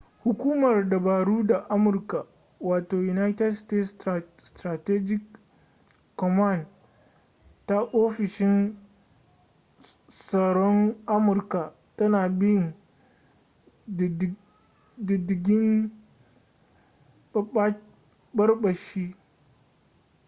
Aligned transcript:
hukumar 0.23 0.89
dabaru 0.89 1.47
ta 1.47 1.65
amurka 1.69 2.25
wato 2.59 2.95
united 2.97 3.53
states 3.55 3.95
strategic 4.43 5.21
command 6.17 6.65
ta 7.67 7.77
ofishin 7.93 8.75
tsaron 10.07 10.95
amurka 11.05 11.73
tana 11.97 12.29
bin 12.29 12.73
diddigin 15.07 15.91
ɓarɓashi 18.35 19.15